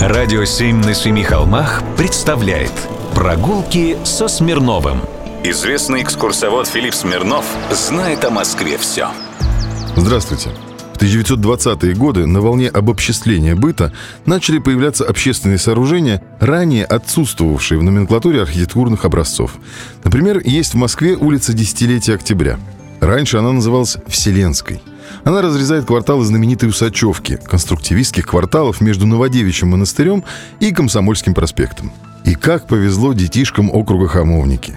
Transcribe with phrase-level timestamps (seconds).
[0.00, 2.70] Радио «Семь на семи холмах» представляет
[3.14, 5.00] Прогулки со Смирновым
[5.42, 9.08] Известный экскурсовод Филипп Смирнов знает о Москве все
[9.96, 10.50] Здравствуйте.
[10.92, 13.90] В 1920-е годы на волне обобществления быта
[14.26, 19.56] начали появляться общественные сооружения, ранее отсутствовавшие в номенклатуре архитектурных образцов.
[20.04, 22.58] Например, есть в Москве улица Десятилетия Октября.
[23.00, 24.82] Раньше она называлась Вселенской–
[25.24, 30.24] она разрезает кварталы знаменитой Усачевки, конструктивистских кварталов между Новодевичьим монастырем
[30.60, 31.92] и Комсомольским проспектом.
[32.24, 34.76] И как повезло детишкам округа Хамовники.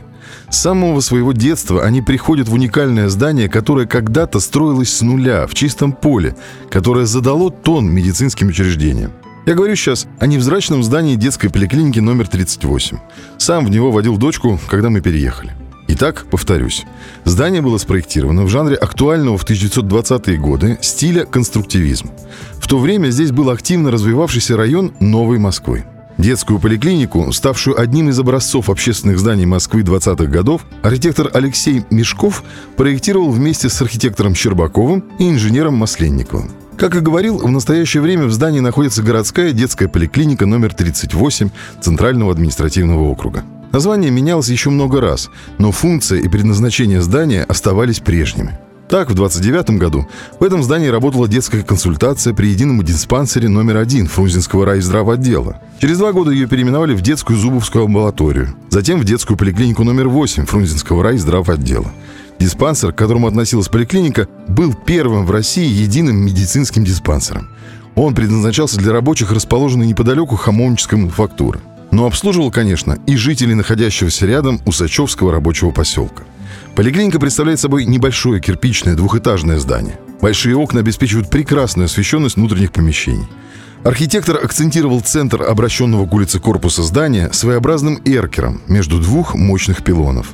[0.50, 5.54] С самого своего детства они приходят в уникальное здание, которое когда-то строилось с нуля, в
[5.54, 6.36] чистом поле,
[6.72, 9.12] которое задало тон медицинским учреждениям.
[9.46, 12.98] Я говорю сейчас о невзрачном здании детской поликлиники номер 38.
[13.38, 15.59] Сам в него водил дочку, когда мы переехали.
[16.00, 16.86] Итак, повторюсь.
[17.26, 22.12] Здание было спроектировано в жанре актуального в 1920-е годы стиля конструктивизм.
[22.58, 25.84] В то время здесь был активно развивавшийся район Новой Москвы.
[26.18, 32.46] Детскую поликлинику, ставшую одним из образцов общественных зданий Москвы 20-х годов, архитектор Алексей Мешков
[32.78, 36.52] проектировал вместе с архитектором Щербаковым и инженером Масленниковым.
[36.78, 41.50] Как и говорил, в настоящее время в здании находится городская детская поликлиника номер 38
[41.82, 43.44] Центрального административного округа.
[43.72, 48.58] Название менялось еще много раз, но функция и предназначение здания оставались прежними.
[48.90, 50.08] Так, в 29 году
[50.40, 55.62] в этом здании работала детская консультация при едином диспансере номер один Фрунзенского райздравотдела.
[55.80, 60.48] Через два года ее переименовали в детскую зубовскую амбулаторию, затем в детскую поликлинику номер 8
[60.48, 61.92] Фрунзенского райздравотдела.
[62.40, 67.50] Диспансер, к которому относилась поликлиника, был первым в России единым медицинским диспансером.
[67.94, 71.60] Он предназначался для рабочих, расположенных неподалеку Хамовнической мануфактуры
[71.92, 76.24] но обслуживал, конечно, и жителей находящегося рядом Усачевского рабочего поселка.
[76.76, 80.00] Поликлиника представляет собой небольшое кирпичное двухэтажное здание.
[80.22, 83.28] Большие окна обеспечивают прекрасную освещенность внутренних помещений.
[83.84, 90.34] Архитектор акцентировал центр обращенного к улице корпуса здания своеобразным эркером между двух мощных пилонов.